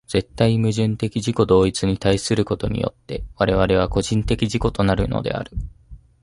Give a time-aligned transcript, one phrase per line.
[0.07, 5.51] 絶対矛盾的自己同一に対することによって我々は個人的自己となるのである。